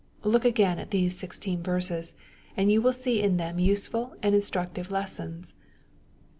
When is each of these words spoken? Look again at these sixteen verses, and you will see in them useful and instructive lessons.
Look 0.23 0.45
again 0.45 0.79
at 0.79 0.89
these 0.89 1.15
sixteen 1.15 1.61
verses, 1.61 2.15
and 2.57 2.71
you 2.71 2.81
will 2.81 2.91
see 2.91 3.21
in 3.21 3.37
them 3.37 3.59
useful 3.59 4.15
and 4.23 4.33
instructive 4.33 4.89
lessons. 4.89 5.53